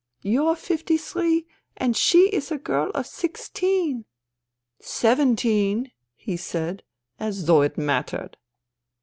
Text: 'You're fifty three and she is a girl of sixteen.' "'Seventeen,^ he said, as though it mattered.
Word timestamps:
'You're 0.33 0.55
fifty 0.55 0.97
three 0.97 1.45
and 1.77 1.95
she 1.95 2.29
is 2.29 2.51
a 2.51 2.57
girl 2.57 2.89
of 2.95 3.05
sixteen.' 3.05 4.05
"'Seventeen,^ 4.99 5.91
he 6.15 6.37
said, 6.37 6.81
as 7.19 7.45
though 7.45 7.61
it 7.61 7.77
mattered. 7.77 8.37